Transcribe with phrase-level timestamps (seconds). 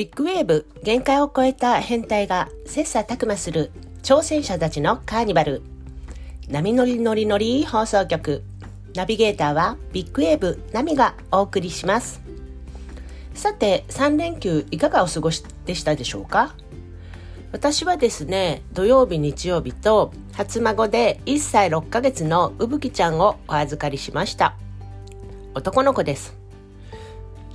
[0.00, 3.70] ビッグウェーブ限界を超えた変態が切磋琢磨する
[4.02, 5.60] 挑戦者たちのカーニバル。
[6.48, 8.42] 波乗り乗り乗り放送局。
[8.94, 12.22] ナビゲーターはビッグウェーブナミがお送りします。
[13.34, 16.54] さて3連休いかがお過ごしでしたでしょうか？
[17.52, 24.56] 私はですね土曜日日曜日と初孫で1歳6ヶ月のうぶきちゃんをお預かりしました。
[25.52, 26.39] 男の子です。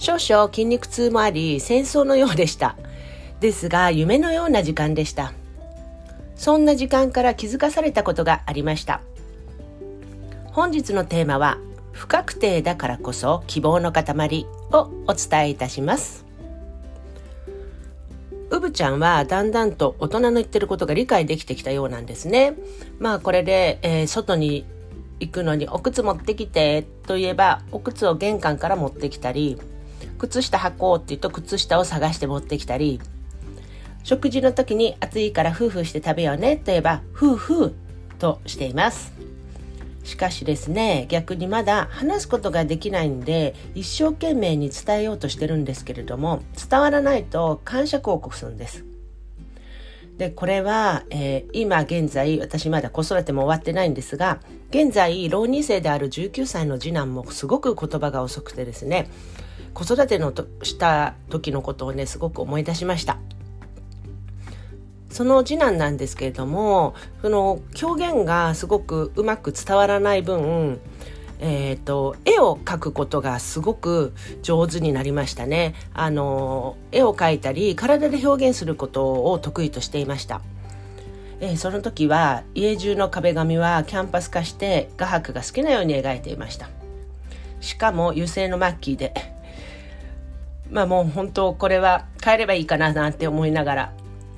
[0.05, 2.75] 少々筋肉痛もあり戦争のようでした。
[3.39, 5.33] ですが夢のような時間でした。
[6.35, 9.01] そんな時間から気づかされたことがありました。
[10.51, 11.57] 本日のテーマは
[11.91, 16.23] 不確定だからこそ希望の塊をお伝えいたします。
[18.51, 22.53] うぶちゃんはだんだんと大人の言ってることが理解できてきたようなんですね。
[22.99, 24.65] まあこれで、えー、外に
[25.19, 29.57] 行くのにお靴持ってきてと言えばお靴を玄関から持ってきたり
[30.17, 32.99] 靴下履こうって言うと靴下を探して持ってきたり
[34.03, 37.75] 食事の時に暑いから夫婦して食べようねと言えば夫婦
[38.19, 39.13] としています。
[40.03, 48.85] しかしですね逆にまだ話すことができないんで一生懸命に伝えようとしてるんですけれども伝わらないと感謝広告するんです。
[50.17, 59.09] でこれは、えー、今現在私まだ子育ても終わってないんですが現在浪人生である19歳の次男もすごく言葉が遅くてですね
[59.75, 63.19] 子育てのとした時のことをねすごく思い出しました。
[65.11, 70.81] その次男なんですけれどもその表現がすごくうまく伝わらない分
[71.39, 75.75] えーと、絵を描くことがすごく上手になりましたね。
[75.93, 80.41] あの絵を描いたり体で表現することを得意としていました、
[81.41, 86.69] えー、その時は家中の壁紙はキャンパス化して画伯が好きなように描いていました。
[87.59, 89.34] しかも油性のマッキーで
[90.71, 93.93] まあもう本当これは変えればいいかななんて思いながら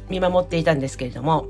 [0.10, 1.48] 見守っていたんですけれども。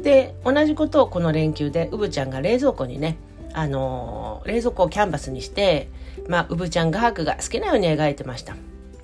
[0.00, 3.16] で同じことをこの連休でうぶちゃんが冷蔵庫にね
[3.54, 5.88] あの冷蔵庫をキャンバスにして
[6.28, 8.54] まあうぶちゃん画伯が好きなように描いてました。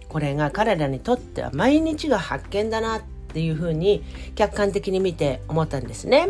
[0.09, 3.03] これが彼らにとっては毎日が発見だなっ
[3.33, 4.05] ていうふうに
[4.35, 6.29] 客観的に見て思ったんですね。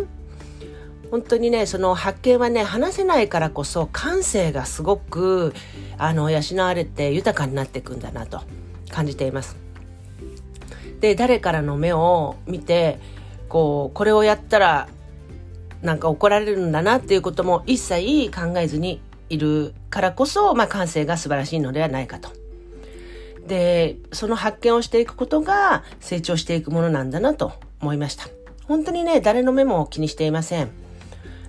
[1.11, 5.53] 本当にねその発見はね話せないからこそ感性がすごく
[5.99, 8.41] あの養われて豊かになっていくんだなと。
[8.93, 9.57] 感じています
[11.01, 13.01] で誰からの目を見て
[13.49, 14.89] こうこれをやったら
[15.83, 22.31] なんか怒られるんだなっていうことも一切考えずにいるからこそ、まあ、感性が素晴らしいのではないかと。
[23.47, 28.27] でその発見をしていくことが成長していくものなんだなと思いました。
[28.69, 30.71] 本当にね誰の目も気にしていません。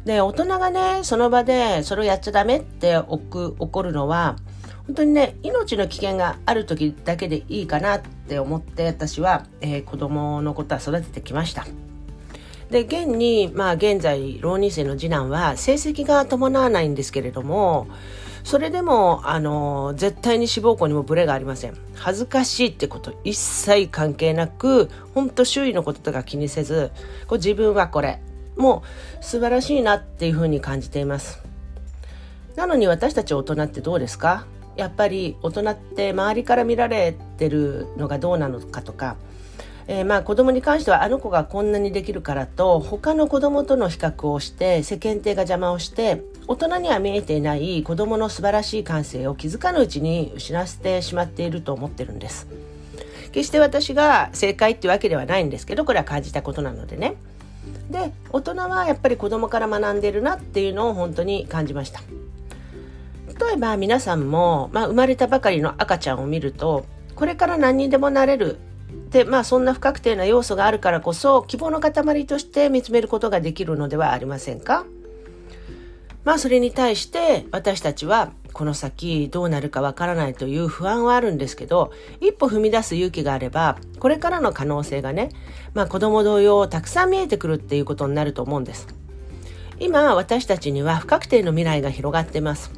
[0.04, 4.38] で大人がねその場でそれをやっちゃダメって怒るのは
[4.88, 11.66] 本当にね命の危険がある時だけでいいかなって思って私は、えー、子供のことは育ててきました。
[12.70, 17.88] で現に、まあ、現在浪人生の次男は成績が伴わないんですけれども
[18.44, 21.78] それでもあの絶対に志望校にもブレがありません。
[21.96, 26.92] 恥ずかしいってこと一切関係なく本当周囲のこととか気にせず
[27.28, 28.20] こう自分はこれ。
[28.56, 28.84] も
[29.20, 31.42] う素晴らしいなっていうふうに感じています。
[32.56, 34.46] なのに私たち大人ってどうですか？
[34.76, 39.18] やっぱり大人って周りから見られてるのがどうなのかとか、
[39.88, 52.48] えー、まあ子供に関してはあの子がこんなにできるからと他の子供との比較をして世間体が邪魔をして大人には見えていない子供の素晴らしい感性を気づかぬうちに失わせてしまっていると思ってるんです。
[53.32, 57.16] 決して私が正解ってわけではないんですけどこれは感じたことなのでね。
[57.90, 62.02] で大人はやっぱり子供から学んでるなっていうのを本当に感じました。
[63.40, 66.86] 例えば皆さんも、まあ、生まれたばかりの赤ちゃんを見ると
[67.16, 68.58] これから何にでもなれる
[69.10, 74.86] でまあそんな不確定な要素があるからこそ希望の塊として見つめることができるのではありませんか？
[76.24, 81.92] まあそれに対して私たちはこの先どうなるかわからないという不安はあるんですけど
[82.22, 85.30] 一歩踏み出す勇気があればこれからの可能性がね、
[85.74, 88.88] まあ、子供同様たくさん見えてくるっていうことになると思うんです。
[89.80, 92.72] 今私たちには不確定の未来が広がってます。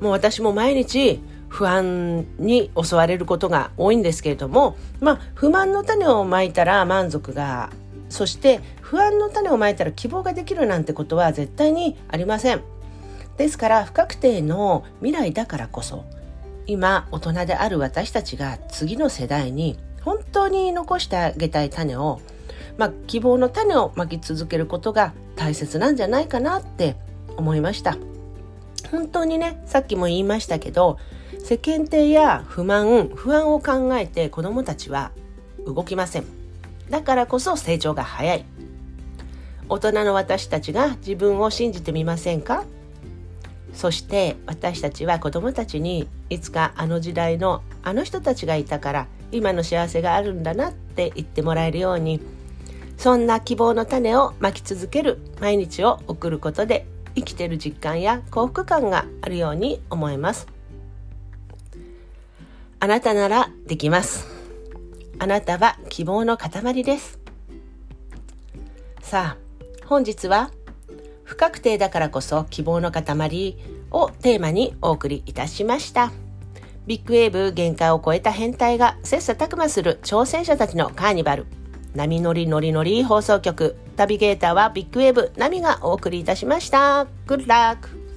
[0.00, 7.70] もう私も毎日不安に襲われることが多いんですけれども、まあ、不満の種をまいたら満足が
[8.08, 12.62] そして不安の種をまいたら希望ができるなんてことは絶対にありません
[13.36, 16.04] ですから不確定の未来だからこそ
[16.66, 22.20] 今大人である私たちが次の世代に本当に残してあげたい種を、
[22.78, 26.96] まあ、希望の種をまき続けることが大切なんじゃないかなって
[27.36, 27.96] 思いました。
[28.88, 30.98] 本当にねさっきも言いましたけど
[31.44, 35.12] 世間体や不満不安を考えて子どもたちは
[35.66, 36.24] 動きません。
[36.90, 38.44] だからこそ成長が早い。
[39.68, 42.64] 大人の私たちが自分を信じてみませんか？
[43.72, 52.20] そして私たちは子供たちにいつかあの時代のあの人たちがいたから今の幸せがあるんだなって言ってもらえるように
[52.98, 60.46] そんな希望の種をまき続ける毎日を送ることで生きてる実感や幸福感があるように思います
[62.78, 64.26] あなたならできます
[65.18, 67.18] あなたは希望の塊です
[69.02, 70.50] さあ本日は
[71.24, 73.56] 不確定だからこそ希望の塊
[73.90, 76.10] をテーマにお送りいたしました。
[76.86, 81.46] ビッグウェーブ限界を超えた変態が切磋琢磨する挑戦者たちのカーニバル。
[81.94, 83.76] 波乗り乗り乗り放送局。
[83.96, 87.06] ナビゲーターはビッグウェーブナミがお送りいたしました。
[87.26, 88.09] Good luck!